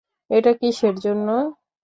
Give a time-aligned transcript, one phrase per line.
[0.31, 1.27] এটা কিসের জন্য?